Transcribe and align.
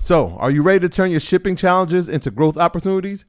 So, 0.00 0.36
are 0.38 0.50
you 0.50 0.62
ready 0.62 0.80
to 0.80 0.88
turn 0.88 1.10
your 1.10 1.20
shipping 1.20 1.56
challenges 1.56 2.08
into 2.08 2.30
growth 2.30 2.56
opportunities? 2.56 3.24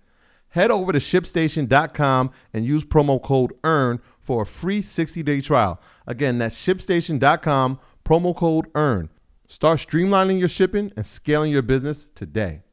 Head 0.50 0.72
over 0.72 0.92
to 0.92 1.00
shipstation.com 1.00 2.32
and 2.54 2.66
use 2.66 2.84
promo 2.86 3.22
code 3.22 3.54
EARN 3.64 4.00
for 4.20 4.44
a 4.44 4.46
free 4.46 4.82
60 4.82 5.24
day 5.24 5.42
trial. 5.42 5.80
Again, 6.06 6.38
that's 6.38 6.56
shipstation.com, 6.56 7.80
promo 8.06 8.36
code 8.36 8.68
EARN. 8.76 9.10
Start 9.48 9.80
streamlining 9.80 10.40
your 10.40 10.48
shipping 10.48 10.92
and 10.96 11.06
scaling 11.06 11.52
your 11.52 11.62
business 11.62 12.06
today. 12.06 12.64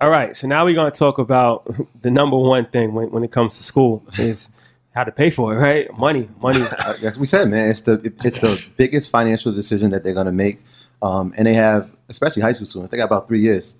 All 0.00 0.10
right, 0.10 0.36
so 0.36 0.48
now 0.48 0.64
we're 0.64 0.74
going 0.74 0.90
to 0.90 0.98
talk 0.98 1.18
about 1.18 1.68
the 2.00 2.10
number 2.10 2.36
one 2.36 2.66
thing 2.66 2.94
when, 2.94 3.10
when 3.10 3.22
it 3.22 3.30
comes 3.30 3.56
to 3.58 3.62
school 3.62 4.04
is 4.18 4.48
how 4.94 5.04
to 5.04 5.12
pay 5.12 5.30
for 5.30 5.54
it, 5.54 5.58
right? 5.58 5.98
Money, 5.98 6.28
money. 6.40 6.64
Like 7.02 7.16
we 7.16 7.26
said, 7.26 7.48
man, 7.48 7.70
it's 7.70 7.80
the 7.82 8.12
it's 8.24 8.38
the 8.38 8.62
biggest 8.76 9.10
financial 9.10 9.52
decision 9.52 9.90
that 9.90 10.04
they're 10.04 10.14
going 10.14 10.26
to 10.26 10.32
make, 10.32 10.62
um, 11.02 11.32
and 11.36 11.46
they 11.46 11.54
have 11.54 11.90
especially 12.08 12.42
high 12.42 12.52
school 12.52 12.66
students, 12.66 12.90
they 12.90 12.96
got 12.96 13.04
about 13.04 13.28
three 13.28 13.40
years, 13.40 13.76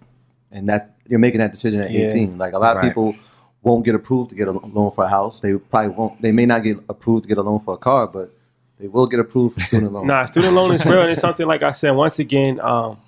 and 0.50 0.68
that 0.68 0.96
you're 1.08 1.18
making 1.18 1.38
that 1.38 1.52
decision 1.52 1.80
at 1.80 1.90
yeah. 1.90 2.06
18. 2.06 2.38
Like 2.38 2.54
a 2.54 2.58
lot 2.58 2.76
right. 2.76 2.84
of 2.84 2.90
people 2.90 3.14
won't 3.62 3.84
get 3.84 3.94
approved 3.94 4.30
to 4.30 4.36
get 4.36 4.48
a 4.48 4.52
loan 4.52 4.92
for 4.92 5.04
a 5.04 5.08
house. 5.08 5.40
They 5.40 5.56
probably 5.56 5.90
won't. 5.90 6.20
They 6.22 6.32
may 6.32 6.46
not 6.46 6.62
get 6.62 6.78
approved 6.88 7.24
to 7.24 7.28
get 7.28 7.38
a 7.38 7.42
loan 7.42 7.60
for 7.60 7.74
a 7.74 7.78
car, 7.78 8.06
but 8.06 8.30
they 8.78 8.88
will 8.88 9.06
get 9.06 9.20
approved 9.20 9.56
for 9.56 9.60
student 9.62 9.92
loan. 9.94 10.06
nah, 10.06 10.26
student 10.26 10.54
loan 10.54 10.72
is 10.72 10.84
real, 10.84 11.00
and 11.00 11.10
it's 11.10 11.20
something 11.20 11.46
like 11.46 11.62
I 11.62 11.72
said. 11.72 11.92
Once 11.92 12.18
again, 12.18 12.60
um, 12.60 12.98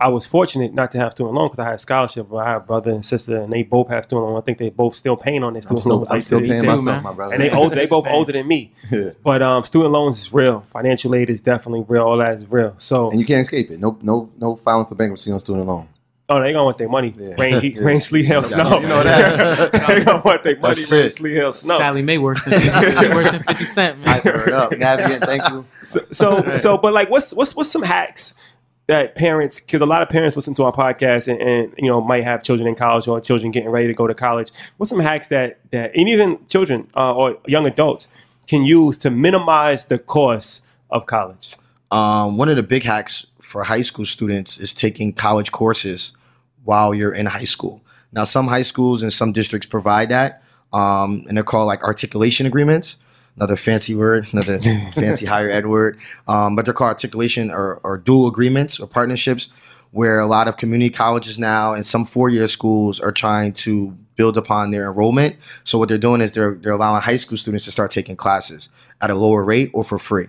I 0.00 0.08
was 0.08 0.24
fortunate 0.26 0.72
not 0.72 0.90
to 0.92 0.98
have 0.98 1.12
student 1.12 1.34
loan 1.34 1.48
because 1.48 1.58
I 1.62 1.64
had 1.66 1.74
a 1.74 1.78
scholarship. 1.78 2.28
But 2.30 2.36
I 2.38 2.48
have 2.50 2.62
a 2.62 2.64
brother 2.64 2.90
and 2.90 3.04
sister, 3.04 3.36
and 3.36 3.52
they 3.52 3.62
both 3.62 3.88
have 3.90 4.04
student 4.04 4.26
loan. 4.28 4.38
I 4.38 4.40
think 4.40 4.56
they 4.58 4.70
both 4.70 4.96
still 4.96 5.16
paying 5.16 5.44
on 5.44 5.52
their 5.52 5.62
student 5.62 5.80
still- 5.80 5.96
loans. 5.96 6.08
I'm 6.08 6.16
like 6.16 6.22
still 6.22 6.40
paying 6.40 6.62
do. 6.62 6.68
myself, 6.76 7.02
my 7.04 7.12
brother. 7.12 7.34
and 7.34 7.42
they 7.42 7.50
older. 7.50 7.74
They 7.76 7.86
both 7.86 8.06
older 8.06 8.32
than 8.32 8.48
me. 8.48 8.72
Yeah. 8.90 9.10
But 9.22 9.42
um, 9.42 9.62
student 9.64 9.92
loans 9.92 10.18
is 10.20 10.32
real. 10.32 10.64
Financial 10.72 11.14
aid 11.14 11.28
is 11.30 11.42
definitely 11.42 11.84
real. 11.86 12.02
All 12.04 12.16
that 12.16 12.38
is 12.38 12.46
real. 12.50 12.74
So 12.78 13.10
and 13.10 13.20
you 13.20 13.26
can't 13.26 13.42
escape 13.42 13.70
it. 13.70 13.78
No, 13.78 13.98
no, 14.02 14.30
no 14.38 14.56
filing 14.56 14.86
for 14.86 14.94
bankruptcy 14.94 15.30
on 15.32 15.38
student 15.40 15.66
loan. 15.66 15.86
oh, 16.30 16.40
they 16.40 16.52
gonna 16.52 16.64
want 16.64 16.78
their 16.78 16.88
money. 16.88 17.12
Yeah. 17.18 17.34
Rain, 17.38 17.60
heat, 17.60 17.74
Yeah. 17.76 17.82
rain, 17.82 18.00
sleet, 18.00 18.24
hail, 18.24 18.40
You 18.40 18.46
snow. 18.46 18.78
know 18.78 19.02
that. 19.02 19.72
they 19.88 20.04
gonna 20.04 20.22
want 20.24 20.42
their 20.44 20.56
money. 20.58 20.74
That's 20.76 20.90
Rain, 20.92 21.04
it. 21.06 21.10
sleet, 21.10 21.34
hail, 21.34 21.52
snow. 21.52 21.76
Sallie 21.76 22.02
Mae 22.02 22.18
worse 22.18 22.44
than 22.44 22.52
worse 23.14 23.30
than 23.32 23.42
Fifty 23.42 23.64
Cent. 23.64 23.98
Man. 24.00 24.22
Word 24.24 24.52
up, 24.52 24.70
Navient. 24.70 25.24
Thank 25.26 25.48
you. 25.50 25.66
So, 25.82 26.00
so, 26.12 26.56
so, 26.56 26.78
but 26.78 26.92
like, 26.94 27.10
what's 27.10 27.34
what's 27.34 27.54
what's 27.56 27.70
some 27.70 27.82
hacks 27.82 28.34
that 28.90 29.14
parents? 29.14 29.60
Because 29.60 29.80
a 29.80 29.86
lot 29.86 30.02
of 30.02 30.08
parents 30.08 30.36
listen 30.36 30.52
to 30.54 30.64
our 30.64 30.72
podcast 30.72 31.28
and, 31.28 31.40
and 31.40 31.74
you 31.78 31.88
know 31.88 32.00
might 32.00 32.24
have 32.24 32.42
children 32.42 32.68
in 32.68 32.74
college 32.74 33.08
or 33.08 33.20
children 33.20 33.50
getting 33.50 33.70
ready 33.70 33.86
to 33.86 33.94
go 33.94 34.06
to 34.06 34.14
college. 34.14 34.50
What's 34.76 34.90
some 34.90 35.00
hacks 35.00 35.28
that 35.28 35.58
that 35.70 35.92
and 35.96 36.08
even 36.08 36.38
children 36.48 36.90
uh, 36.96 37.14
or 37.14 37.38
young 37.46 37.66
adults 37.66 38.08
can 38.46 38.64
use 38.64 38.98
to 38.98 39.10
minimize 39.10 39.86
the 39.86 39.98
cost 39.98 40.62
of 40.90 41.06
college? 41.06 41.56
Um, 41.90 42.36
one 42.36 42.48
of 42.48 42.56
the 42.56 42.62
big 42.62 42.82
hacks 42.82 43.26
for 43.40 43.64
high 43.64 43.82
school 43.82 44.04
students 44.04 44.58
is 44.58 44.72
taking 44.72 45.12
college 45.12 45.50
courses 45.50 46.12
while 46.64 46.94
you're 46.94 47.14
in 47.14 47.26
high 47.26 47.44
school. 47.44 47.82
Now, 48.12 48.24
some 48.24 48.48
high 48.48 48.62
schools 48.62 49.02
and 49.02 49.12
some 49.12 49.32
districts 49.32 49.66
provide 49.66 50.08
that, 50.10 50.42
um, 50.72 51.24
and 51.28 51.36
they're 51.36 51.44
called 51.44 51.66
like 51.66 51.82
articulation 51.82 52.46
agreements. 52.46 52.96
Another 53.36 53.56
fancy 53.56 53.94
word, 53.94 54.26
another 54.32 54.58
fancy 54.92 55.26
higher 55.26 55.48
ed 55.48 55.66
word, 55.66 55.98
um, 56.28 56.56
but 56.56 56.64
they're 56.64 56.74
called 56.74 56.88
articulation 56.88 57.50
or, 57.50 57.80
or 57.84 57.96
dual 57.96 58.26
agreements 58.26 58.78
or 58.78 58.86
partnerships, 58.86 59.48
where 59.92 60.18
a 60.18 60.26
lot 60.26 60.48
of 60.48 60.56
community 60.56 60.90
colleges 60.90 61.38
now 61.38 61.72
and 61.72 61.86
some 61.86 62.04
four-year 62.04 62.48
schools 62.48 63.00
are 63.00 63.12
trying 63.12 63.52
to 63.52 63.96
build 64.16 64.36
upon 64.36 64.70
their 64.70 64.86
enrollment. 64.88 65.36
So 65.64 65.78
what 65.78 65.88
they're 65.88 65.98
doing 65.98 66.20
is 66.20 66.32
they're 66.32 66.54
they're 66.56 66.72
allowing 66.72 67.02
high 67.02 67.16
school 67.16 67.38
students 67.38 67.64
to 67.64 67.70
start 67.70 67.90
taking 67.90 68.16
classes 68.16 68.68
at 69.00 69.10
a 69.10 69.14
lower 69.14 69.42
rate 69.42 69.70
or 69.72 69.84
for 69.84 69.98
free. 69.98 70.28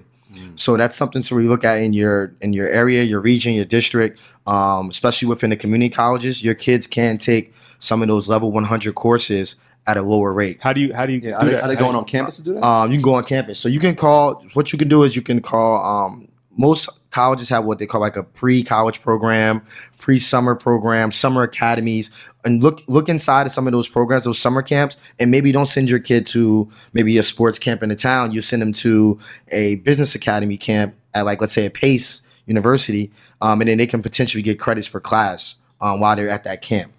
So 0.56 0.77
that's 0.77 0.95
something 0.95 1.21
to 1.24 1.36
really 1.36 1.50
look 1.50 1.65
at 1.65 1.75
in 1.75 1.94
your 1.94 2.33
in 2.42 2.53
your 2.53 2.69
area, 2.69 3.03
your 3.03 3.19
region, 3.19 3.53
your 3.53 3.65
district, 3.65 4.19
um, 4.48 4.89
especially 4.89 5.27
within 5.27 5.50
the 5.50 5.57
community 5.57 5.89
colleges. 5.94 6.44
Your 6.44 6.53
kids 6.53 6.88
can 6.88 7.18
take 7.18 7.53
some 7.80 8.01
of 8.01 8.07
those 8.07 8.30
level 8.30 8.51
100 8.51 8.95
courses 8.95 9.56
at 9.87 9.97
a 9.97 10.01
lower 10.01 10.31
rate. 10.33 10.59
How 10.61 10.73
do 10.73 10.81
you 10.81 10.93
how 10.93 11.05
do 11.05 11.13
you 11.13 11.19
Yeah, 11.19 11.31
do 11.31 11.35
are, 11.35 11.45
they, 11.45 11.51
that? 11.51 11.63
are 11.63 11.67
they 11.67 11.75
going 11.75 11.95
on 11.95 12.05
campus 12.05 12.37
to 12.37 12.43
do 12.43 12.53
that? 12.53 12.63
Um, 12.63 12.91
you 12.91 12.97
can 12.97 13.03
go 13.03 13.15
on 13.15 13.23
campus. 13.23 13.59
So 13.59 13.69
you 13.69 13.79
can 13.79 13.95
call. 13.95 14.43
What 14.53 14.71
you 14.71 14.79
can 14.79 14.87
do 14.87 15.03
is 15.03 15.15
you 15.15 15.21
can 15.21 15.41
call. 15.41 15.81
Um, 15.83 16.27
most 16.57 16.89
colleges 17.11 17.49
have 17.49 17.65
what 17.65 17.79
they 17.79 17.85
call 17.85 18.01
like 18.01 18.15
a 18.15 18.23
pre-college 18.23 19.01
program, 19.01 19.61
pre-summer 19.99 20.55
program, 20.55 21.11
summer 21.11 21.43
academies, 21.43 22.11
and 22.43 22.61
look 22.61 22.81
look 22.87 23.09
inside 23.09 23.47
of 23.47 23.53
some 23.53 23.67
of 23.67 23.73
those 23.73 23.87
programs, 23.87 24.23
those 24.23 24.39
summer 24.39 24.61
camps, 24.61 24.97
and 25.19 25.31
maybe 25.31 25.51
don't 25.51 25.67
send 25.67 25.89
your 25.89 25.99
kid 25.99 26.25
to 26.27 26.69
maybe 26.93 27.17
a 27.17 27.23
sports 27.23 27.59
camp 27.59 27.83
in 27.83 27.89
the 27.89 27.95
town. 27.95 28.31
You 28.31 28.41
send 28.41 28.61
them 28.61 28.73
to 28.73 29.19
a 29.49 29.75
business 29.75 30.15
academy 30.15 30.57
camp 30.57 30.95
at 31.13 31.25
like 31.25 31.41
let's 31.41 31.53
say 31.53 31.65
a 31.65 31.71
Pace 31.71 32.21
University, 32.45 33.11
um, 33.41 33.61
and 33.61 33.69
then 33.69 33.77
they 33.77 33.87
can 33.87 34.01
potentially 34.01 34.43
get 34.43 34.59
credits 34.59 34.87
for 34.87 34.99
class 34.99 35.55
um, 35.79 35.99
while 35.99 36.15
they're 36.15 36.29
at 36.29 36.43
that 36.43 36.61
camp. 36.61 36.91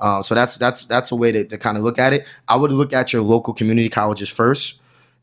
Um, 0.00 0.22
so 0.22 0.34
that's 0.34 0.56
that's 0.56 0.84
that's 0.86 1.10
a 1.10 1.16
way 1.16 1.32
to, 1.32 1.44
to 1.44 1.58
kind 1.58 1.76
of 1.76 1.82
look 1.82 1.98
at 1.98 2.12
it. 2.12 2.26
I 2.46 2.56
would 2.56 2.72
look 2.72 2.92
at 2.92 3.12
your 3.12 3.22
local 3.22 3.54
community 3.54 3.88
colleges 3.88 4.28
first. 4.28 4.80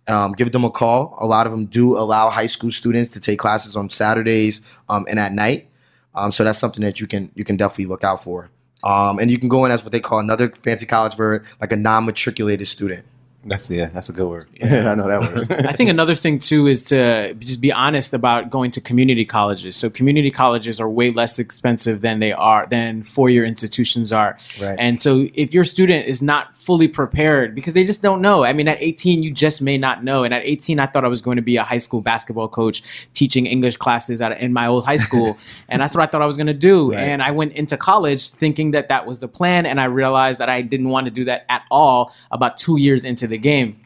Um, 0.07 0.33
give 0.33 0.51
them 0.51 0.63
a 0.63 0.69
call. 0.69 1.17
A 1.19 1.25
lot 1.25 1.47
of 1.47 1.51
them 1.51 1.65
do 1.65 1.97
allow 1.97 2.29
high 2.29 2.45
school 2.45 2.71
students 2.71 3.09
to 3.11 3.19
take 3.19 3.39
classes 3.39 3.75
on 3.75 3.89
Saturdays 3.89 4.61
um, 4.87 5.05
and 5.09 5.19
at 5.19 5.31
night. 5.31 5.67
Um, 6.13 6.31
so 6.31 6.43
that's 6.43 6.59
something 6.59 6.83
that 6.83 6.99
you 6.99 7.07
can 7.07 7.31
you 7.35 7.43
can 7.43 7.57
definitely 7.57 7.85
look 7.85 8.03
out 8.03 8.23
for. 8.23 8.49
Um, 8.83 9.17
and 9.17 9.31
you 9.31 9.39
can 9.39 9.49
go 9.49 9.65
in 9.65 9.71
as 9.71 9.83
what 9.83 9.91
they 9.91 9.99
call 9.99 10.19
another 10.19 10.49
fancy 10.63 10.85
college 10.85 11.17
word, 11.17 11.43
like 11.59 11.71
a 11.71 11.75
non-matriculated 11.75 12.67
student. 12.67 13.03
That's 13.45 13.69
yeah, 13.69 13.89
that's 13.93 14.09
a 14.09 14.11
good 14.11 14.27
word. 14.27 14.47
I 14.63 14.95
know 14.95 15.07
that 15.07 15.21
word. 15.21 15.51
I 15.65 15.73
think 15.73 15.89
another 15.89 16.15
thing 16.15 16.39
too 16.39 16.67
is 16.67 16.83
to 16.85 17.33
just 17.35 17.61
be 17.61 17.71
honest 17.71 18.13
about 18.13 18.49
going 18.49 18.71
to 18.71 18.81
community 18.81 19.23
colleges. 19.23 19.75
So 19.75 19.89
community 19.89 20.31
colleges 20.31 20.81
are 20.81 20.89
way 20.89 21.11
less 21.11 21.37
expensive 21.37 22.01
than 22.01 22.19
they 22.19 22.31
are 22.31 22.65
than 22.65 23.03
four-year 23.03 23.45
institutions 23.45 24.11
are. 24.11 24.37
Right. 24.59 24.75
And 24.79 25.01
so 25.01 25.27
if 25.35 25.53
your 25.53 25.63
student 25.63 26.07
is 26.07 26.21
not 26.21 26.55
fully 26.57 26.87
prepared 26.87 27.53
because 27.53 27.75
they 27.75 27.83
just 27.83 28.01
don't 28.01 28.21
know. 28.21 28.43
I 28.43 28.51
mean, 28.51 28.67
at 28.67 28.81
18 28.81 29.21
you 29.21 29.31
just 29.31 29.61
may 29.61 29.77
not 29.77 30.03
know. 30.03 30.23
And 30.23 30.33
at 30.33 30.41
18 30.43 30.79
I 30.79 30.87
thought 30.87 31.05
I 31.05 31.07
was 31.07 31.21
going 31.21 31.35
to 31.35 31.43
be 31.43 31.57
a 31.57 31.63
high 31.63 31.77
school 31.77 32.01
basketball 32.01 32.47
coach 32.47 32.81
teaching 33.13 33.45
English 33.45 33.77
classes 33.77 34.19
at 34.21 34.39
in 34.39 34.51
my 34.51 34.65
old 34.65 34.85
high 34.85 34.97
school, 34.97 35.37
and 35.69 35.81
that's 35.81 35.93
what 35.93 36.03
I 36.03 36.07
thought 36.07 36.23
I 36.23 36.25
was 36.25 36.37
going 36.37 36.47
to 36.47 36.53
do. 36.53 36.91
Right. 36.91 36.99
And 36.99 37.21
I 37.21 37.31
went 37.31 37.53
into 37.53 37.77
college 37.77 38.29
thinking 38.29 38.71
that 38.71 38.87
that 38.87 39.05
was 39.05 39.19
the 39.19 39.27
plan, 39.27 39.67
and 39.67 39.79
I 39.79 39.85
realized 39.85 40.39
that 40.39 40.49
I 40.49 40.61
didn't 40.61 40.89
want 40.89 41.05
to 41.05 41.11
do 41.11 41.25
that 41.25 41.45
at 41.49 41.65
all. 41.69 42.13
About 42.31 42.57
two 42.57 42.77
years 42.77 43.05
into 43.05 43.27
the 43.27 43.34
game. 43.37 43.79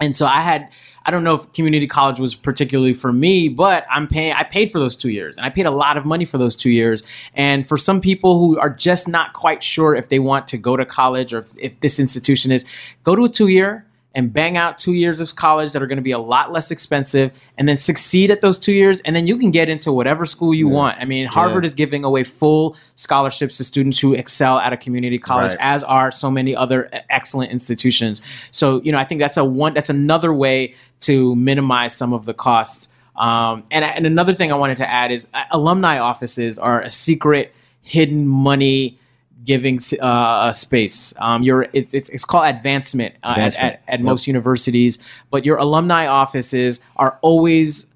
And 0.00 0.16
so 0.16 0.26
I 0.26 0.40
had 0.40 0.68
I 1.06 1.10
don't 1.10 1.22
know 1.22 1.34
if 1.34 1.52
community 1.52 1.86
college 1.86 2.18
was 2.18 2.34
particularly 2.34 2.94
for 2.94 3.12
me, 3.12 3.48
but 3.48 3.86
I'm 3.90 4.08
paying 4.08 4.32
I 4.32 4.42
paid 4.42 4.72
for 4.72 4.78
those 4.78 4.96
2 4.96 5.10
years 5.10 5.36
and 5.36 5.44
I 5.44 5.50
paid 5.50 5.66
a 5.66 5.70
lot 5.70 5.96
of 5.96 6.04
money 6.04 6.24
for 6.24 6.38
those 6.38 6.56
2 6.56 6.70
years. 6.70 7.02
And 7.34 7.68
for 7.68 7.76
some 7.76 8.00
people 8.00 8.38
who 8.38 8.58
are 8.58 8.70
just 8.70 9.06
not 9.06 9.34
quite 9.34 9.62
sure 9.62 9.94
if 9.94 10.08
they 10.08 10.18
want 10.18 10.48
to 10.48 10.58
go 10.58 10.76
to 10.76 10.84
college 10.84 11.34
or 11.34 11.40
if, 11.40 11.52
if 11.58 11.80
this 11.80 12.00
institution 12.00 12.50
is 12.52 12.64
go 13.04 13.14
to 13.14 13.24
a 13.24 13.28
2 13.28 13.48
year 13.48 13.86
and 14.14 14.32
bang 14.32 14.56
out 14.56 14.78
2 14.78 14.92
years 14.92 15.20
of 15.20 15.34
college 15.34 15.72
that 15.72 15.82
are 15.82 15.86
going 15.86 15.96
to 15.96 16.02
be 16.02 16.12
a 16.12 16.18
lot 16.18 16.52
less 16.52 16.70
expensive 16.70 17.32
and 17.58 17.68
then 17.68 17.76
succeed 17.76 18.30
at 18.30 18.40
those 18.40 18.58
2 18.58 18.72
years 18.72 19.00
and 19.00 19.14
then 19.16 19.26
you 19.26 19.36
can 19.36 19.50
get 19.50 19.68
into 19.68 19.90
whatever 19.92 20.24
school 20.24 20.54
you 20.54 20.68
want. 20.68 20.98
I 20.98 21.04
mean, 21.04 21.26
Harvard 21.26 21.64
is 21.64 21.74
giving 21.74 22.04
away 22.04 22.24
full 22.24 22.76
scholarships 22.94 23.56
to 23.56 23.64
students 23.64 23.98
who 23.98 24.14
excel 24.14 24.58
at 24.58 24.72
a 24.72 24.76
community 24.76 25.18
college 25.18 25.52
Right. 25.52 25.58
as 25.60 25.82
are 25.84 26.12
so 26.12 26.30
many 26.30 26.54
other 26.54 26.88
excellent 27.10 27.50
institutions. 27.50 28.22
So, 28.50 28.80
you 28.82 28.92
know, 28.92 28.98
I 28.98 29.04
think 29.04 29.20
that's 29.20 29.36
a 29.36 29.44
one 29.44 29.74
that's 29.74 29.90
another 29.90 30.32
way 30.32 30.74
to 31.00 31.34
minimize 31.36 31.94
some 31.94 32.12
of 32.12 32.24
the 32.24 32.34
costs. 32.34 32.88
Um, 33.16 33.62
and, 33.70 33.84
and 33.84 34.06
another 34.06 34.34
thing 34.34 34.50
I 34.50 34.56
wanted 34.56 34.76
to 34.78 34.90
add 34.90 35.12
is 35.12 35.28
uh, 35.34 35.44
alumni 35.52 35.98
offices 35.98 36.58
are 36.58 36.80
a 36.80 36.90
secret 36.90 37.54
hidden 37.82 38.26
money 38.26 38.98
giving 39.44 39.78
uh, 40.00 40.52
space. 40.52 41.12
Um, 41.18 41.42
your 41.42 41.66
it's, 41.72 41.92
it's 41.94 42.08
it's 42.08 42.24
called 42.24 42.46
advancement, 42.46 43.14
uh, 43.22 43.34
at- 43.36 43.56
at, 43.58 43.82
at, 43.88 43.98
Yep. 44.00 44.04
most 44.04 44.26
universities, 44.26 44.98
but 45.30 45.44
your 45.44 45.56
alumni 45.58 46.06
offices 46.06 46.80
are 46.96 47.18
always 47.22 47.86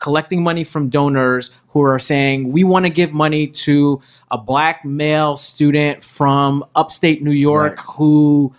collecting 0.00 0.42
money 0.42 0.64
from 0.64 0.88
donors 0.88 1.50
who 1.68 1.82
are 1.82 1.98
saying 1.98 2.50
we 2.52 2.64
want 2.64 2.84
to 2.86 2.90
give 2.90 3.12
money 3.12 3.46
to 3.46 4.00
a 4.30 4.38
black 4.38 4.84
male 4.84 5.36
student 5.36 6.02
from 6.04 6.64
upstate 6.76 7.22
New 7.22 7.30
York 7.32 7.76
Right. 7.76 7.84
who 7.96 8.54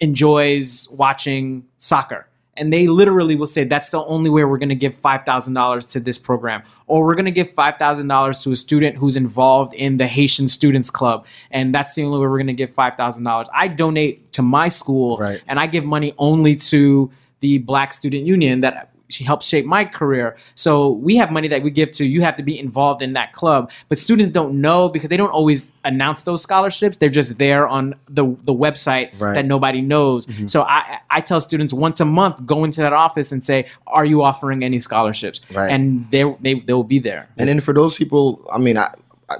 enjoys 0.00 0.88
watching 0.90 1.64
soccer. 1.78 2.26
And 2.56 2.70
they 2.70 2.86
literally 2.86 3.34
will 3.34 3.46
say 3.46 3.64
that's 3.64 3.88
the 3.90 4.02
only 4.04 4.28
way 4.28 4.44
we're 4.44 4.58
going 4.58 4.68
to 4.68 4.74
give 4.74 5.00
$5,000 5.00 5.90
to 5.92 6.00
this 6.00 6.18
program. 6.18 6.62
Or 6.86 7.04
we're 7.04 7.14
going 7.14 7.24
to 7.24 7.30
give 7.30 7.54
$5,000 7.54 8.42
to 8.42 8.52
a 8.52 8.56
student 8.56 8.96
who's 8.98 9.16
involved 9.16 9.72
in 9.72 9.96
the 9.96 10.06
Haitian 10.06 10.48
Students 10.48 10.90
Club. 10.90 11.24
And 11.50 11.74
that's 11.74 11.94
the 11.94 12.04
only 12.04 12.18
way 12.18 12.26
we're 12.26 12.36
going 12.38 12.46
to 12.48 12.52
give 12.52 12.74
$5,000. 12.74 13.46
I 13.54 13.68
donate 13.68 14.32
to 14.32 14.42
my 14.42 14.68
school 14.68 15.16
Right. 15.18 15.40
and 15.48 15.58
I 15.58 15.66
give 15.66 15.84
money 15.84 16.12
only 16.18 16.54
to 16.56 17.10
the 17.40 17.58
Black 17.58 17.94
Student 17.94 18.24
Union 18.26 18.60
that 18.60 18.91
she 19.12 19.24
helped 19.24 19.44
shape 19.44 19.64
my 19.64 19.84
career. 19.84 20.36
So 20.54 20.90
we 20.90 21.16
have 21.16 21.30
money 21.30 21.48
that 21.48 21.62
we 21.62 21.70
give 21.70 21.90
to. 21.92 22.04
You 22.04 22.22
have 22.22 22.36
to 22.36 22.42
be 22.42 22.58
involved 22.58 23.02
in 23.02 23.12
that 23.12 23.32
club, 23.32 23.70
but 23.88 23.98
students 23.98 24.30
don't 24.30 24.60
know 24.60 24.88
because 24.88 25.08
they 25.08 25.16
don't 25.16 25.30
always 25.30 25.72
announce 25.84 26.22
those 26.22 26.42
scholarships. 26.42 26.96
They're 26.96 27.08
just 27.08 27.38
there 27.38 27.68
on 27.68 27.94
the 28.08 28.24
the 28.44 28.54
website 28.54 29.10
Right. 29.20 29.34
that 29.34 29.46
nobody 29.46 29.80
knows. 29.80 30.26
Mm-hmm. 30.26 30.46
So 30.46 30.62
I 30.62 30.98
I 31.10 31.20
tell 31.20 31.40
students 31.40 31.72
once 31.72 32.00
a 32.00 32.04
month 32.04 32.44
go 32.46 32.64
into 32.64 32.80
that 32.80 32.92
office 32.92 33.32
and 33.32 33.44
say, 33.44 33.66
"Are 33.86 34.04
you 34.04 34.22
offering 34.22 34.62
any 34.64 34.78
scholarships?" 34.78 35.40
Right. 35.52 35.70
And 35.70 36.10
they 36.10 36.24
they 36.40 36.54
they 36.60 36.72
will 36.72 36.84
be 36.84 36.98
there. 36.98 37.28
And 37.38 37.48
then 37.48 37.60
for 37.60 37.72
those 37.74 37.94
people, 37.96 38.44
I 38.52 38.58
mean, 38.58 38.76
I, 38.78 38.88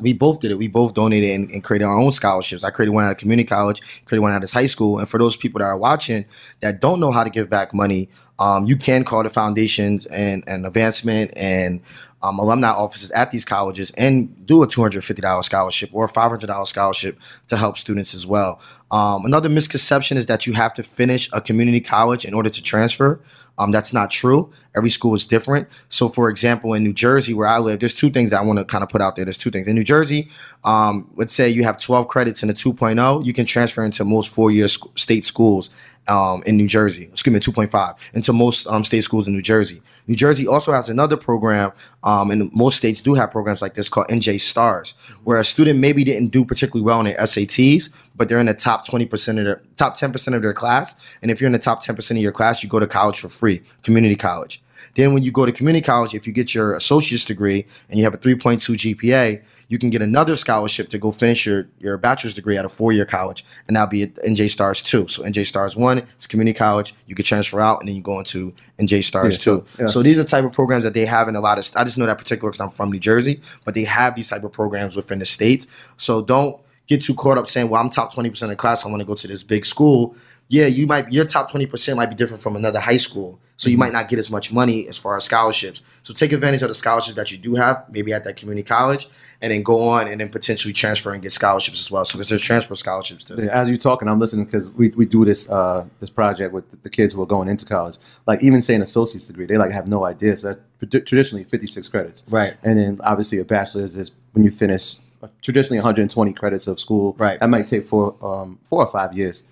we 0.01 0.13
both 0.13 0.41
did 0.41 0.51
it. 0.51 0.59
We 0.59 0.69
both 0.69 0.95
donated 0.95 1.31
and, 1.31 1.51
and 1.51 1.63
created 1.63 1.85
our 1.85 1.99
own 1.99 2.13
scholarships. 2.13 2.65
I 2.65 2.71
created 2.71 2.93
one 2.95 3.05
at 3.05 3.13
a 3.13 3.15
community 3.15 3.47
college, 3.47 3.81
created 4.07 4.23
one 4.23 4.33
at 4.33 4.41
this 4.41 4.53
high 4.53 4.67
school. 4.67 4.99
And 4.99 5.09
for 5.09 5.19
those 5.19 5.37
people 5.37 5.59
that 5.59 5.67
are 5.67 5.77
watching 5.77 6.25
that 6.61 6.81
don't 6.81 7.01
know 7.01 7.11
how 7.11 7.25
to 7.25 7.31
give 7.31 7.51
back 7.51 7.75
money, 7.75 8.09
um, 8.39 8.65
you 8.65 8.77
can 8.77 9.05
call 9.05 9.23
the 9.23 9.31
foundations 9.31 10.07
and, 10.07 10.43
and 10.47 10.67
advancement 10.67 11.33
and 11.37 11.81
um, 12.23 12.39
alumni 12.39 12.71
offices 12.71 13.11
at 13.13 13.31
these 13.31 13.45
colleges 13.45 13.91
and 13.93 14.47
do 14.47 14.63
a 14.63 14.67
$250 14.67 15.45
scholarship 15.45 15.91
or 15.93 16.05
a 16.05 16.09
$500 16.09 16.67
scholarship 16.67 17.19
to 17.49 17.57
help 17.57 17.77
students 17.77 18.15
as 18.15 18.27
well. 18.27 18.61
Um, 18.91 19.25
another 19.25 19.49
misconception 19.49 20.17
is 20.17 20.27
that 20.27 20.47
you 20.47 20.53
have 20.53 20.73
to 20.75 20.83
finish 20.83 21.29
a 21.33 21.41
community 21.41 21.81
college 21.81 22.25
in 22.25 22.35
order 22.35 22.49
to 22.51 22.63
transfer. 22.63 23.21
Um, 23.59 23.71
that's 23.71 23.93
not 23.93 24.11
true. 24.11 24.51
Every 24.75 24.89
school 24.89 25.15
is 25.15 25.27
different. 25.27 25.69
So, 25.89 26.09
for 26.09 26.31
example, 26.31 26.73
in 26.75 26.83
New 26.85 26.95
Jersey, 26.95 27.35
where 27.35 27.47
I 27.47 27.59
live, 27.59 27.81
there's 27.81 27.93
two 27.93 28.11
things 28.11 28.33
I 28.33 28.41
want 28.41 28.59
to 28.59 28.65
kind 28.65 28.83
of 28.83 28.89
put 28.89 29.03
out 29.03 29.15
there. 29.17 29.25
There's 29.25 29.37
two 29.37 29.51
things. 29.51 29.67
In 29.67 29.75
New 29.75 29.85
Jersey, 29.85 30.31
um, 30.65 31.11
let's 31.17 31.35
say 31.35 31.51
you 31.51 31.65
have 31.65 31.79
12 31.79 32.09
credits 32.09 32.43
in 32.43 32.49
a 32.49 32.55
2.0, 32.55 33.27
you 33.27 33.33
can 33.33 33.45
transfer 33.45 33.85
into 33.85 34.05
most 34.05 34.31
four 34.31 34.51
year 34.51 34.69
sc- 34.69 34.99
state 34.99 35.27
schools 35.27 35.71
um, 36.09 36.43
in 36.47 36.57
New 36.57 36.67
Jersey. 36.67 37.05
Excuse 37.05 37.33
me, 37.33 37.41
2.5 37.41 37.97
into 38.15 38.33
most 38.33 38.67
um, 38.67 38.85
state 38.85 39.03
schools 39.03 39.27
in 39.27 39.35
New 39.35 39.43
Jersey. 39.43 39.83
New 40.07 40.17
Jersey 40.17 40.47
also 40.47 40.73
has 40.73 40.89
another 40.89 41.17
program, 41.17 41.73
um, 42.03 42.31
and 42.31 42.51
most 42.55 42.77
states 42.77 43.01
do 43.01 43.15
have 43.15 43.31
programs 43.31 43.63
like 43.63 43.75
this 43.75 43.89
called 43.89 44.09
NJ 44.09 44.41
Stars, 44.41 44.95
where 45.25 45.39
a 45.39 45.45
student 45.45 45.79
maybe 45.79 46.05
didn't 46.05 46.29
do 46.29 46.45
particularly 46.45 46.85
well 46.85 47.01
in 47.01 47.07
their 47.07 47.17
SATs, 47.19 47.91
but 48.17 48.29
they're 48.29 48.41
in 48.41 48.47
the 48.47 48.55
top 48.55 48.87
20% 48.87 49.39
of 49.39 49.45
their 49.45 49.63
top 49.77 49.99
10% 49.99 50.35
of 50.35 50.43
their 50.43 50.53
class. 50.53 50.95
And 51.23 51.31
if 51.31 51.41
you're 51.41 51.47
in 51.47 51.53
the 51.53 51.59
top 51.59 51.85
10% 51.85 52.11
of 52.11 52.17
your 52.19 52.33
class, 52.33 52.63
you 52.63 52.69
go 52.69 52.81
to 52.81 52.87
college 52.87 53.21
for 53.21 53.29
free, 53.29 53.63
community 53.83 54.17
college. 54.17 54.62
Then 54.95 55.15
when 55.15 55.23
you 55.23 55.33
go 55.33 55.47
to 55.47 55.53
community 55.53 55.83
college, 55.85 56.15
if 56.15 56.27
you 56.27 56.33
get 56.33 56.55
your 56.55 56.75
associate's 56.75 57.25
degree 57.25 57.67
and 57.89 57.99
you 57.99 58.05
have 58.05 58.13
a 58.13 58.19
3.2 58.19 58.97
GPA, 58.97 59.43
you 59.69 59.79
can 59.79 59.89
get 59.89 60.03
another 60.03 60.37
scholarship 60.37 60.91
to 60.91 60.99
go 60.99 61.11
finish 61.13 61.47
your, 61.47 61.67
your 61.79 61.97
bachelor's 61.97 62.35
degree 62.35 62.59
at 62.59 62.65
a 62.65 62.69
four-year 62.69 63.07
college, 63.07 63.43
and 63.67 63.75
that'll 63.77 63.89
be 63.89 64.03
at 64.03 64.15
NJ 64.17 64.51
Stars 64.51 64.83
2. 64.83 65.09
So 65.09 65.23
NJ 65.23 65.47
Stars 65.47 65.77
1 65.77 66.07
is 66.19 66.27
community 66.27 66.57
college. 66.57 66.95
You 67.07 67.15
can 67.15 67.25
transfer 67.25 67.59
out, 67.59 67.81
and 67.81 67.89
then 67.89 67.97
you 67.97 68.03
go 68.03 68.19
into 68.19 68.53
NJ 68.79 69.03
Stars 69.03 69.35
Yeah, 69.35 69.39
2. 69.55 69.67
so- 69.79 69.83
yeah. 69.83 69.87
So 69.89 70.03
these 70.03 70.19
are 70.19 70.25
the 70.25 70.29
type 70.29 70.45
of 70.45 70.53
programs 70.53 70.85
that 70.85 70.93
they 70.93 71.07
have 71.07 71.27
in 71.29 71.37
a 71.37 71.41
lot 71.41 71.59
of, 71.59 71.71
I 71.75 71.85
just 71.85 71.97
know 71.97 72.05
that 72.07 72.19
particular 72.19 72.51
because 72.51 72.61
I'm 72.61 72.71
from 72.71 72.91
New 72.91 73.01
Jersey, 73.01 73.41
but 73.65 73.75
they 73.75 73.85
have 73.85 74.15
these 74.15 74.29
type 74.29 74.45
of 74.45 74.53
programs 74.53 74.95
within 74.95 75.21
the 75.21 75.27
states. 75.27 75.67
So 75.97 76.21
don't 76.21 76.61
get 76.87 77.01
too 77.03 77.15
caught 77.15 77.39
up 77.39 77.49
saying, 77.49 77.71
well, 77.71 77.81
I'm 77.81 77.89
top 77.89 78.13
20% 78.13 78.51
of 78.51 78.57
class. 78.59 78.85
I 78.85 78.89
want 78.89 79.01
to 79.01 79.07
go 79.07 79.15
to 79.15 79.27
this 79.29 79.43
big 79.43 79.65
school. 79.65 80.15
Yeah, 80.53 80.67
you 80.67 80.87
might, 80.87 81.11
your 81.11 81.25
top 81.25 81.51
20% 81.51 81.97
might 81.97 82.11
be 82.11 82.15
different 82.15 82.43
from 82.43 82.57
another 82.57 82.79
high 82.79 82.99
school. 82.99 83.41
So 83.57 83.71
you 83.71 83.79
might 83.79 83.93
not 83.95 84.11
get 84.11 84.19
as 84.19 84.29
much 84.29 84.53
money 84.53 84.87
as 84.87 84.99
far 84.99 85.17
as 85.17 85.25
scholarships. 85.25 85.81
So 86.03 86.13
take 86.13 86.31
advantage 86.31 86.61
of 86.61 86.69
the 86.69 86.75
scholarships 86.75 87.17
that 87.17 87.33
you 87.33 87.39
do 87.39 87.55
have, 87.55 87.87
maybe 87.89 88.13
at 88.13 88.25
that 88.25 88.37
community 88.37 88.63
college, 88.63 89.09
and 89.41 89.51
then 89.51 89.63
go 89.63 89.89
on 89.89 90.09
and 90.09 90.21
then 90.21 90.29
potentially 90.29 90.75
transfer 90.75 91.11
and 91.15 91.23
get 91.23 91.33
scholarships 91.33 91.81
as 91.81 91.91
well. 91.91 92.05
So 92.05 92.19
because 92.19 92.29
there's 92.29 92.43
transfer 92.43 92.77
scholarships 92.77 93.25
too. 93.25 93.49
As 93.49 93.67
you're 93.67 93.79
talking, 93.79 94.09
I'm 94.09 94.19
listening 94.19 94.45
because 94.45 94.69
we, 94.69 94.91
we 94.91 95.07
do 95.07 95.25
this 95.25 95.49
uh, 95.49 95.87
this 96.01 96.11
project 96.11 96.53
with 96.53 96.83
the 96.83 96.91
kids 96.91 97.15
who 97.15 97.23
are 97.23 97.27
going 97.27 97.49
into 97.49 97.65
college. 97.65 97.97
Like 98.27 98.43
even 98.43 98.61
saying 98.61 98.83
associate's 98.83 99.29
degree, 99.29 99.47
they 99.47 99.57
like 99.57 99.71
have 99.71 99.89
no 99.89 100.05
idea. 100.05 100.37
So 100.37 100.49
that's 100.81 101.07
traditionally 101.07 101.45
56 101.45 101.89
credits, 101.89 102.25
Right. 102.29 102.57
And 102.63 102.79
then 102.79 103.01
obviously 103.03 103.39
a 103.39 103.45
bachelor's 103.47 103.97
is 103.97 104.11
when 104.33 104.45
you 104.45 104.51
finish 104.51 104.97
uh, 105.23 105.29
traditionally 105.41 105.79
120 105.79 106.33
credits 106.35 106.67
of 106.67 106.79
school. 106.79 107.15
Right. 107.17 107.41
That 107.41 107.49
might 107.49 107.69
take 107.69 107.87
four 107.87 108.17
um, 108.21 108.59
four 108.65 108.85
or 108.85 108.91
five 108.91 109.17
years, 109.17 109.45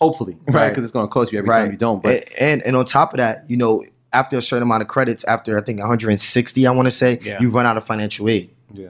hopefully, 0.00 0.38
right? 0.46 0.54
Right. 0.54 0.68
Because 0.70 0.84
it's 0.84 0.92
going 0.92 1.06
to 1.06 1.12
cost 1.12 1.32
you 1.32 1.38
every 1.38 1.50
time 1.50 1.70
you 1.72 1.76
don't. 1.78 2.02
But 2.02 2.30
and, 2.38 2.60
and 2.60 2.62
and 2.68 2.76
on 2.76 2.86
top 2.86 3.12
of 3.12 3.18
that, 3.18 3.44
you 3.48 3.56
know, 3.56 3.84
after 4.12 4.38
a 4.38 4.42
certain 4.42 4.62
amount 4.62 4.82
of 4.82 4.88
credits, 4.88 5.24
after 5.24 5.58
I 5.58 5.62
think 5.62 5.78
160, 5.78 6.66
I 6.66 6.70
want 6.70 6.86
to 6.86 6.90
say, 6.90 7.18
Yeah. 7.22 7.38
you 7.40 7.50
run 7.50 7.66
out 7.66 7.76
of 7.76 7.84
financial 7.84 8.28
aid. 8.28 8.50
yeah, 8.72 8.88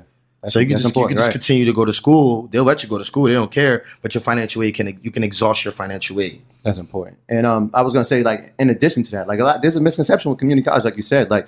so 0.48 0.60
you 0.60 0.66
can 0.66 0.76
just 0.78 0.94
you 0.94 1.06
can 1.06 1.16
just 1.16 1.26
right. 1.28 1.32
continue 1.32 1.64
to 1.64 1.72
go 1.72 1.84
to 1.84 1.92
school. 1.92 2.48
They'll 2.52 2.64
let 2.64 2.82
you 2.82 2.88
go 2.88 2.98
to 2.98 3.04
school. 3.04 3.24
They 3.24 3.32
don't 3.32 3.50
care, 3.50 3.84
but 4.02 4.14
your 4.14 4.20
financial 4.22 4.62
aid 4.62 4.74
can 4.74 4.98
you 5.02 5.10
can 5.10 5.24
exhaust 5.24 5.64
your 5.64 5.72
financial 5.72 6.20
aid. 6.20 6.40
That's 6.62 6.78
important. 6.78 7.18
And 7.28 7.46
um, 7.46 7.70
I 7.74 7.82
was 7.82 7.92
gonna 7.92 8.04
say, 8.04 8.22
like, 8.22 8.52
in 8.58 8.70
addition 8.70 9.02
to 9.04 9.10
that, 9.12 9.28
like, 9.28 9.38
a 9.40 9.44
lot, 9.44 9.62
there's 9.62 9.76
a 9.76 9.80
misconception 9.80 10.30
with 10.30 10.38
community 10.40 10.64
college, 10.66 10.84
like 10.84 10.96
you 10.96 11.02
said, 11.04 11.30
like, 11.30 11.46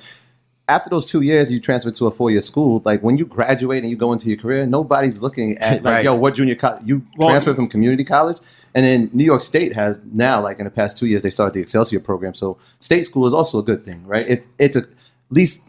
after 0.69 0.91
those 0.91 1.07
two 1.07 1.23
years, 1.23 1.51
you 1.51 1.61
transfer 1.61 1.91
to 1.91 2.07
a 2.07 2.11
four 2.11 2.31
year 2.31 2.41
school. 2.41 2.83
Like, 2.85 3.03
when 3.03 3.17
you 3.17 3.27
graduate 3.27 3.83
and 3.83 3.91
you 3.91 3.97
go 3.97 4.13
into 4.13 4.29
your 4.29 4.37
career, 4.39 4.67
nobody's 4.67 5.21
looking 5.23 5.57
at 5.59 5.83
like, 5.83 5.85
Right. 5.95 6.05
yo, 6.05 6.15
what 6.15 6.35
junior 6.35 6.55
college? 6.55 6.83
You 6.85 7.03
Well- 7.17 7.31
transfer 7.31 7.55
from 7.55 7.69
community 7.69 8.05
college, 8.05 8.39
and 8.75 8.85
then 8.85 9.11
New 9.13 9.25
York 9.25 9.41
State 9.41 9.75
has 9.75 9.99
now, 10.13 10.41
like, 10.43 10.59
in 10.59 10.65
the 10.65 10.71
past 10.71 10.97
two 10.97 11.07
years, 11.07 11.23
they 11.23 11.31
started 11.31 11.55
the 11.55 11.61
Excelsior 11.61 12.01
program. 12.01 12.35
So 12.35 12.59
state 12.81 13.05
school 13.05 13.27
is 13.27 13.33
also 13.33 13.59
a 13.59 13.63
good 13.63 13.85
thing, 13.85 14.07
right? 14.07 14.27
If 14.29 14.45
it's 14.59 14.77
a, 14.77 14.81
at 14.81 14.87
least 15.31 15.63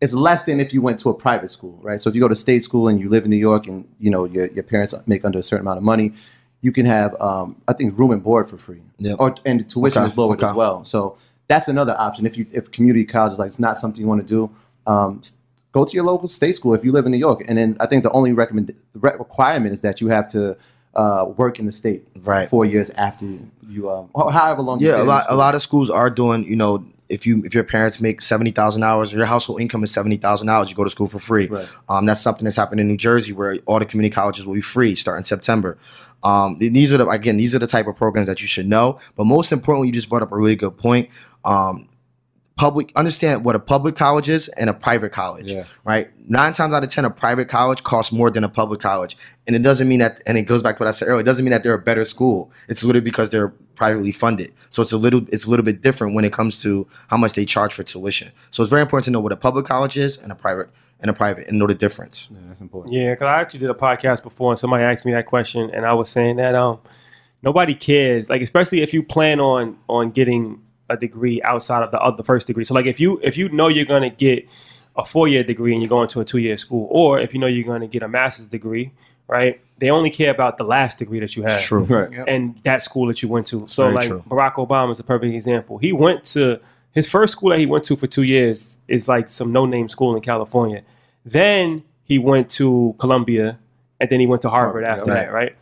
it's 0.00 0.12
less 0.12 0.44
than 0.44 0.60
if 0.60 0.72
you 0.72 0.80
went 0.80 1.00
to 1.00 1.08
a 1.10 1.14
private 1.14 1.50
school, 1.50 1.78
right? 1.82 2.00
So 2.00 2.08
if 2.08 2.14
you 2.14 2.20
go 2.20 2.28
to 2.28 2.34
state 2.34 2.62
school 2.62 2.88
and 2.88 3.00
you 3.00 3.08
live 3.08 3.24
in 3.24 3.30
New 3.30 3.36
York 3.36 3.66
and 3.66 3.86
you 3.98 4.10
know 4.10 4.24
your, 4.26 4.46
your 4.48 4.62
parents 4.62 4.94
make 5.06 5.24
under 5.24 5.38
a 5.40 5.42
certain 5.42 5.66
amount 5.66 5.78
of 5.78 5.82
money, 5.84 6.12
you 6.60 6.70
can 6.72 6.86
have 6.86 7.20
um, 7.20 7.56
I 7.66 7.72
think 7.72 7.98
room 7.98 8.10
and 8.12 8.22
board 8.22 8.48
for 8.48 8.58
free, 8.58 8.82
Yep. 8.98 9.16
or 9.18 9.34
and 9.44 9.68
tuition 9.68 10.02
Okay, 10.02 10.10
is 10.12 10.16
lowered 10.16 10.38
okay. 10.38 10.50
as 10.50 10.54
well. 10.54 10.84
So 10.84 11.18
that's 11.48 11.66
another 11.68 11.96
option 11.98 12.26
if 12.26 12.36
you 12.38 12.46
if 12.52 12.70
community 12.70 13.04
college 13.04 13.32
is 13.32 13.38
like 13.38 13.48
it's 13.48 13.58
not 13.58 13.78
something 13.78 14.00
you 14.00 14.06
want 14.06 14.20
to 14.20 14.26
do. 14.26 14.50
Um, 14.86 15.22
go 15.72 15.84
to 15.84 15.92
your 15.94 16.04
local 16.04 16.28
state 16.28 16.54
school 16.54 16.74
if 16.74 16.84
you 16.84 16.92
live 16.92 17.04
in 17.06 17.12
New 17.12 17.18
York, 17.18 17.42
and 17.48 17.58
then 17.58 17.76
I 17.80 17.86
think 17.86 18.02
the 18.04 18.12
only 18.12 18.32
recommend 18.32 18.72
re- 18.94 19.12
requirement 19.18 19.72
is 19.74 19.80
that 19.80 20.00
you 20.00 20.08
have 20.08 20.28
to 20.30 20.56
uh, 20.98 21.24
work 21.36 21.58
in 21.58 21.64
the 21.66 21.72
state 21.72 22.02
Right. 22.22 22.50
four 22.50 22.64
years 22.64 22.90
after 22.96 23.24
you 23.68 23.88
um, 23.90 24.10
however 24.32 24.62
long. 24.62 24.80
Yeah, 24.80 25.00
a 25.00 25.04
lot 25.04 25.24
a 25.28 25.36
lot 25.36 25.54
of 25.54 25.62
schools 25.62 25.88
are 25.90 26.10
doing. 26.10 26.44
You 26.44 26.56
know, 26.56 26.84
if 27.08 27.26
you 27.26 27.42
if 27.44 27.54
your 27.54 27.64
parents 27.64 28.00
make 28.00 28.20
seventy 28.20 28.50
thousand 28.50 28.80
dollars 28.82 29.14
or 29.14 29.18
your 29.18 29.26
household 29.26 29.60
income 29.60 29.84
is 29.84 29.92
seventy 29.92 30.16
thousand 30.16 30.46
dollars, 30.48 30.68
you 30.70 30.76
go 30.76 30.84
to 30.84 30.90
school 30.90 31.06
for 31.06 31.18
free. 31.20 31.46
Right. 31.46 31.68
Um, 31.88 32.04
that's 32.06 32.20
something 32.20 32.44
that's 32.44 32.56
happened 32.56 32.80
in 32.80 32.88
New 32.88 32.96
Jersey 32.96 33.32
where 33.32 33.58
all 33.66 33.78
the 33.78 33.84
community 33.86 34.12
colleges 34.14 34.46
will 34.46 34.54
be 34.54 34.60
free 34.60 34.94
starting 34.96 35.24
September. 35.24 35.78
Um, 36.24 36.56
these 36.58 36.92
are 36.92 36.98
the 36.98 37.08
again 37.08 37.36
these 37.36 37.54
are 37.54 37.60
the 37.60 37.68
type 37.68 37.86
of 37.86 37.94
programs 37.96 38.26
that 38.26 38.40
you 38.42 38.48
should 38.48 38.66
know. 38.66 38.98
But 39.16 39.24
most 39.24 39.52
importantly, 39.52 39.88
you 39.88 39.94
just 39.94 40.08
brought 40.08 40.22
up 40.22 40.32
a 40.32 40.36
really 40.36 40.56
good 40.56 40.76
point. 40.76 41.08
Um, 41.44 41.88
public 42.58 42.92
understand 42.96 43.44
what 43.44 43.54
a 43.54 43.58
public 43.60 43.94
college 43.94 44.28
is 44.28 44.48
and 44.48 44.68
a 44.68 44.74
private 44.74 45.12
college 45.12 45.52
Yeah. 45.52 45.64
right? 45.84 46.08
Nine 46.28 46.52
times 46.52 46.74
out 46.74 46.82
of 46.82 46.90
ten 46.90 47.04
a 47.04 47.10
private 47.10 47.48
college 47.48 47.82
costs 47.84 48.12
more 48.12 48.30
than 48.30 48.42
a 48.44 48.48
public 48.48 48.80
college. 48.80 49.16
And 49.46 49.54
it 49.56 49.62
doesn't 49.62 49.88
mean 49.88 50.00
that 50.00 50.20
and 50.26 50.36
it 50.36 50.42
goes 50.42 50.62
back 50.62 50.76
to 50.76 50.82
what 50.82 50.88
i 50.88 50.90
said 50.90 51.06
earlier 51.08 51.20
it 51.20 51.24
doesn't 51.24 51.44
mean 51.44 51.52
that 51.52 51.62
they're 51.62 51.74
a 51.74 51.78
better 51.78 52.04
school. 52.04 52.50
It's 52.68 52.82
literally 52.84 53.04
because 53.04 53.30
they're 53.30 53.48
privately 53.76 54.10
funded. 54.12 54.52
So 54.70 54.82
it's 54.82 54.92
a 54.92 54.98
little 54.98 55.22
it's 55.32 55.46
a 55.46 55.50
little 55.50 55.64
bit 55.64 55.82
different 55.82 56.14
when 56.16 56.24
it 56.24 56.32
comes 56.32 56.60
to 56.62 56.86
how 57.08 57.16
much 57.16 57.32
they 57.34 57.44
charge 57.44 57.72
for 57.72 57.84
tuition. 57.84 58.32
So 58.50 58.62
it's 58.62 58.70
very 58.70 58.82
important 58.82 59.04
to 59.06 59.10
know 59.12 59.20
what 59.20 59.32
a 59.32 59.36
public 59.36 59.64
college 59.64 59.96
is 59.96 60.18
and 60.18 60.32
a 60.32 60.34
private 60.34 60.70
and 61.00 61.08
a 61.10 61.14
private 61.14 61.46
and 61.46 61.58
know 61.60 61.68
the 61.68 61.74
difference. 61.76 62.28
Yeah, 62.30 62.38
that's 62.48 62.60
important. 62.60 62.92
Yeah, 62.92 63.14
because 63.14 63.26
I 63.26 63.40
actually 63.40 63.60
did 63.60 63.70
a 63.70 63.74
podcast 63.74 64.24
before, 64.24 64.50
and 64.50 64.58
somebody 64.58 64.82
asked 64.82 65.04
me 65.04 65.12
that 65.12 65.26
question, 65.26 65.70
and 65.72 65.86
I 65.86 65.94
was 65.94 66.10
saying 66.10 66.36
that 66.36 66.56
um, 66.56 66.80
nobody 67.40 67.74
cares, 67.74 68.28
like 68.28 68.42
especially 68.42 68.82
if 68.82 68.92
you 68.92 69.02
plan 69.04 69.38
on 69.38 69.78
on 69.88 70.10
getting 70.10 70.60
a 70.88 70.96
degree 70.96 71.40
outside 71.42 71.82
of 71.82 71.90
the 71.90 71.98
of 71.98 72.16
the 72.16 72.24
first 72.24 72.46
degree. 72.46 72.64
So 72.64 72.74
like 72.74 72.86
if 72.86 72.98
you 73.00 73.20
if 73.22 73.36
you 73.36 73.48
know 73.50 73.68
you're 73.68 73.84
gonna 73.84 74.10
get 74.10 74.48
a 74.96 75.04
four 75.04 75.28
year 75.28 75.44
degree 75.44 75.72
and 75.72 75.80
you're 75.80 75.88
going 75.88 76.08
to 76.08 76.20
a 76.20 76.24
two 76.24 76.38
year 76.38 76.56
school, 76.56 76.88
or 76.90 77.20
if 77.20 77.32
you 77.32 77.38
know 77.40 77.46
you're 77.46 77.64
going 77.64 77.80
to 77.82 77.86
get 77.86 78.02
a 78.02 78.08
master's 78.08 78.48
degree, 78.48 78.90
right? 79.28 79.60
They 79.78 79.90
only 79.90 80.10
care 80.10 80.32
about 80.32 80.58
the 80.58 80.64
last 80.64 80.98
degree 80.98 81.20
that 81.20 81.36
you 81.36 81.44
have 81.44 81.60
true 81.60 81.84
Right. 81.84 82.10
and 82.26 82.58
that 82.64 82.82
school 82.82 83.06
that 83.06 83.22
you 83.22 83.28
went 83.28 83.46
to. 83.48 83.68
So 83.68 83.84
Very 83.84 83.94
like 83.94 84.08
true. 84.08 84.24
Barack 84.28 84.54
Obama 84.54 84.90
is 84.90 84.98
a 84.98 85.04
perfect 85.04 85.32
example. 85.32 85.78
He 85.78 85.92
went 85.92 86.24
to 86.32 86.58
his 86.90 87.08
first 87.08 87.32
school 87.32 87.50
that 87.50 87.60
he 87.60 87.66
went 87.66 87.84
to 87.84 87.94
for 87.94 88.08
two 88.08 88.24
years 88.24 88.74
is 88.88 89.06
like 89.06 89.30
some 89.30 89.52
no 89.52 89.66
name 89.66 89.88
school 89.88 90.16
in 90.16 90.20
California. 90.20 90.82
Then 91.24 91.84
he 92.02 92.18
went 92.18 92.50
to 92.52 92.96
Columbia, 92.98 93.58
and 94.00 94.10
then 94.10 94.18
he 94.18 94.26
went 94.26 94.42
to 94.42 94.50
Harvard 94.50 94.84
Harvard, 94.84 94.98
after 94.98 95.10
yeah. 95.12 95.24
that, 95.26 95.32
right? 95.32 95.56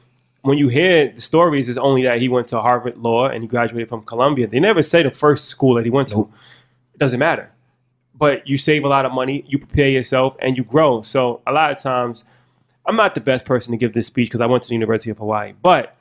When 0.47 0.59
you 0.59 0.69
hear 0.69 1.11
the 1.11 1.21
stories, 1.21 1.69
it's 1.69 1.77
only 1.77 2.05
that 2.05 2.21
he 2.21 2.29
went 2.29 2.47
to 2.49 2.61
Harvard 2.61 2.97
Law 2.99 3.27
and 3.27 3.43
he 3.43 3.49
graduated 3.49 3.89
from 3.89 4.03
Columbia. 4.03 4.47
They 4.47 4.61
never 4.61 4.81
say 4.81 5.03
the 5.03 5.11
first 5.11 5.47
school 5.47 5.75
that 5.75 5.85
he 5.85 5.91
went 5.91 6.09
to. 6.11 6.33
It 6.95 7.01
doesn't 7.01 7.19
matter. 7.19 7.51
But 8.15 8.47
you 8.47 8.57
save 8.57 8.85
a 8.85 8.89
lot 8.89 9.05
of 9.05 9.11
money, 9.11 9.45
you 9.49 9.59
prepare 9.59 9.89
yourself, 9.89 10.37
and 10.39 10.57
you 10.57 10.63
grow. 10.63 11.03
So 11.03 11.43
a 11.49 11.53
lot 11.53 11.73
of 11.73 11.79
times, 11.79 12.23
I'm 12.87 12.95
not 12.95 13.17
the 13.17 13.21
best 13.21 13.45
person 13.45 13.73
to 13.73 13.77
give 13.77 13.93
this 13.93 14.07
speech 14.07 14.29
because 14.29 14.41
I 14.41 14.47
went 14.47 14.63
to 14.63 14.69
the 14.69 14.77
University 14.77 15.11
of 15.11 15.19
Hawaii, 15.19 15.53
but 15.61 15.97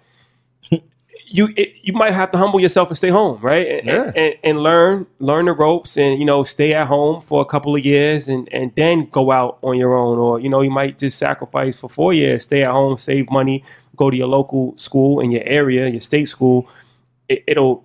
you 1.27 1.49
it, 1.55 1.73
you 1.81 1.93
might 1.93 2.11
have 2.13 2.31
to 2.31 2.37
humble 2.37 2.59
yourself 2.59 2.89
and 2.89 2.97
stay 2.97 3.09
home, 3.09 3.39
right? 3.41 3.67
And, 3.67 3.85
Yeah. 3.87 4.11
and, 4.15 4.35
and 4.43 4.59
learn 4.63 5.07
learn 5.19 5.45
the 5.45 5.51
ropes, 5.53 5.97
and 5.97 6.19
you 6.19 6.25
know 6.25 6.43
stay 6.43 6.73
at 6.73 6.87
home 6.87 7.21
for 7.21 7.41
a 7.41 7.45
couple 7.45 7.75
of 7.75 7.83
years, 7.85 8.27
and 8.27 8.47
and 8.53 8.71
then 8.75 9.07
go 9.11 9.31
out 9.31 9.57
on 9.61 9.77
your 9.77 9.95
own, 9.95 10.17
or 10.17 10.39
you 10.39 10.49
know 10.49 10.61
you 10.61 10.69
might 10.71 10.99
just 10.99 11.17
sacrifice 11.17 11.75
for 11.77 11.89
four 11.89 12.13
years, 12.13 12.43
stay 12.43 12.63
at 12.63 12.71
home, 12.71 12.97
save 12.97 13.29
money, 13.31 13.63
go 13.95 14.09
to 14.09 14.17
your 14.17 14.27
local 14.27 14.77
school 14.77 15.19
in 15.19 15.31
your 15.31 15.43
area, 15.45 15.87
your 15.87 16.01
state 16.01 16.29
school. 16.29 16.69
It, 17.27 17.43
it'll 17.47 17.83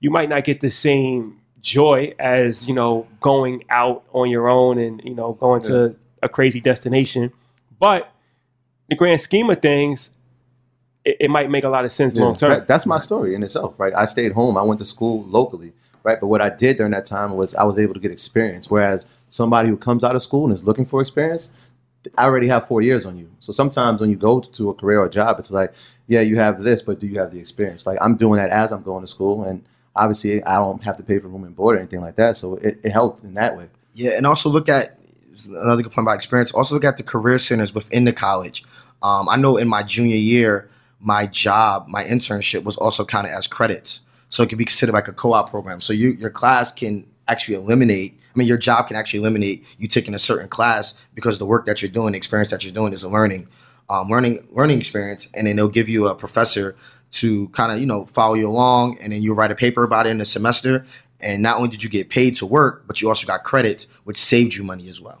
you 0.00 0.10
might 0.10 0.28
not 0.28 0.44
get 0.44 0.60
the 0.60 0.70
same 0.70 1.36
joy 1.60 2.14
as 2.18 2.66
you 2.66 2.74
know 2.74 3.06
going 3.20 3.64
out 3.68 4.02
on 4.12 4.30
your 4.30 4.48
own 4.48 4.78
and 4.78 5.00
you 5.04 5.14
know 5.14 5.34
going 5.34 5.60
to 5.62 5.94
a 6.22 6.28
crazy 6.28 6.60
destination, 6.60 7.32
but 7.78 8.12
the 8.88 8.96
grand 8.96 9.20
scheme 9.20 9.48
of 9.50 9.62
things, 9.62 10.10
it, 11.10 11.16
it 11.20 11.30
might 11.30 11.50
make 11.50 11.64
a 11.64 11.68
lot 11.68 11.84
of 11.84 11.92
sense 11.92 12.14
Yeah, 12.14 12.22
long 12.24 12.36
term. 12.36 12.50
that- 12.50 12.66
that's 12.68 12.86
my 12.86 12.98
story 12.98 13.34
in 13.34 13.42
itself, 13.42 13.74
right? 13.78 13.92
I 13.94 14.04
stayed 14.06 14.32
home. 14.32 14.56
I 14.56 14.62
went 14.62 14.78
to 14.80 14.84
school 14.86 15.24
locally, 15.24 15.72
right? 16.04 16.18
But 16.20 16.28
what 16.28 16.40
I 16.40 16.50
did 16.50 16.76
during 16.78 16.92
that 16.92 17.06
time 17.06 17.36
was 17.36 17.54
I 17.54 17.64
was 17.64 17.78
able 17.78 17.94
to 17.94 18.00
get 18.00 18.10
experience. 18.12 18.70
Whereas 18.70 19.04
somebody 19.28 19.68
who 19.68 19.76
comes 19.76 20.02
out 20.04 20.14
of 20.16 20.22
school 20.22 20.44
and 20.44 20.52
is 20.52 20.64
looking 20.64 20.86
for 20.86 21.00
experience, 21.00 21.50
I 22.16 22.24
already 22.24 22.48
have 22.48 22.66
four 22.66 22.80
years 22.82 23.04
on 23.04 23.16
you. 23.16 23.28
So 23.40 23.52
sometimes 23.52 24.00
when 24.00 24.08
you 24.10 24.16
go 24.16 24.40
to 24.40 24.70
a 24.70 24.74
career 24.74 25.00
or 25.00 25.06
a 25.06 25.10
job, 25.10 25.38
it's 25.38 25.50
like, 25.50 25.72
yeah, 26.06 26.20
you 26.22 26.36
have 26.36 26.62
this, 26.62 26.80
but 26.82 26.98
do 26.98 27.06
you 27.06 27.18
have 27.20 27.30
the 27.32 27.38
experience? 27.38 27.86
Like 27.86 27.98
I'm 28.00 28.16
doing 28.16 28.40
that 28.40 28.50
as 28.50 28.72
I'm 28.72 28.82
going 28.82 29.02
to 29.02 29.06
school, 29.08 29.44
and 29.44 29.62
obviously 29.94 30.42
I 30.44 30.56
don't 30.56 30.82
have 30.82 30.96
to 30.96 31.02
pay 31.02 31.18
for 31.18 31.28
room 31.28 31.44
and 31.44 31.54
board 31.54 31.76
or 31.76 31.78
anything 31.80 32.00
like 32.00 32.16
that. 32.16 32.36
So 32.36 32.54
it, 32.56 32.78
it 32.82 32.90
helped 32.92 33.22
in 33.24 33.34
that 33.34 33.56
way. 33.56 33.66
Yeah, 33.94 34.12
and 34.16 34.26
also 34.26 34.48
look 34.48 34.68
at 34.68 34.98
another 35.48 35.82
good 35.82 35.92
point 35.92 36.06
about 36.06 36.14
experience. 36.14 36.52
Also 36.52 36.74
look 36.74 36.84
at 36.84 36.96
the 36.96 37.02
career 37.02 37.38
centers 37.38 37.74
within 37.74 38.04
the 38.04 38.12
college. 38.12 38.64
Um, 39.02 39.28
I 39.28 39.36
know 39.36 39.56
in 39.58 39.68
my 39.68 39.82
junior 39.82 40.16
year, 40.16 40.69
my 41.00 41.26
job, 41.26 41.88
my 41.88 42.04
internship 42.04 42.64
was 42.64 42.76
also 42.76 43.04
counted 43.04 43.30
as 43.30 43.46
credits, 43.46 44.02
so 44.28 44.42
it 44.42 44.48
could 44.48 44.58
be 44.58 44.64
considered 44.64 44.92
like 44.92 45.08
a 45.08 45.12
co-op 45.12 45.50
program. 45.50 45.80
So 45.80 45.92
you, 45.92 46.10
your 46.12 46.30
class 46.30 46.72
can 46.72 47.06
actually 47.26 47.56
eliminate. 47.56 48.18
I 48.34 48.38
mean, 48.38 48.46
your 48.46 48.58
job 48.58 48.88
can 48.88 48.96
actually 48.96 49.20
eliminate 49.20 49.64
you 49.78 49.88
taking 49.88 50.14
a 50.14 50.18
certain 50.18 50.48
class 50.48 50.94
because 51.14 51.38
the 51.38 51.46
work 51.46 51.66
that 51.66 51.82
you're 51.82 51.90
doing, 51.90 52.12
the 52.12 52.18
experience 52.18 52.50
that 52.50 52.64
you're 52.64 52.74
doing, 52.74 52.92
is 52.92 53.02
a 53.02 53.08
learning, 53.08 53.48
um, 53.88 54.08
learning, 54.08 54.46
learning 54.52 54.78
experience, 54.78 55.28
and 55.34 55.46
then 55.46 55.56
they'll 55.56 55.68
give 55.68 55.88
you 55.88 56.06
a 56.06 56.14
professor 56.14 56.76
to 57.12 57.48
kind 57.48 57.72
of 57.72 57.80
you 57.80 57.86
know 57.86 58.06
follow 58.06 58.34
you 58.34 58.48
along, 58.48 58.98
and 59.00 59.12
then 59.12 59.22
you 59.22 59.32
write 59.32 59.50
a 59.50 59.56
paper 59.56 59.82
about 59.82 60.06
it 60.06 60.10
in 60.10 60.18
the 60.18 60.24
semester. 60.24 60.86
And 61.22 61.42
not 61.42 61.56
only 61.56 61.68
did 61.68 61.82
you 61.82 61.90
get 61.90 62.08
paid 62.08 62.36
to 62.36 62.46
work, 62.46 62.84
but 62.86 63.02
you 63.02 63.08
also 63.08 63.26
got 63.26 63.44
credits, 63.44 63.86
which 64.04 64.16
saved 64.16 64.54
you 64.54 64.64
money 64.64 64.88
as 64.88 65.02
well. 65.02 65.20